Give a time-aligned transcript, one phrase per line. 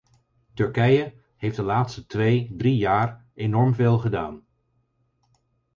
[0.53, 4.45] Turkije heeft de laatste twee, drie jaar enorm veel gedaan.